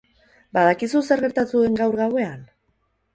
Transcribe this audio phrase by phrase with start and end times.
[0.57, 2.41] Badakizu zer gertatu den gaur gauean?